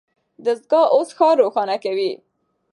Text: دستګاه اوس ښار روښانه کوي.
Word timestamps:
دستګاه 0.45 0.87
اوس 0.95 1.09
ښار 1.17 1.35
روښانه 1.41 1.75
کوي. 1.83 2.11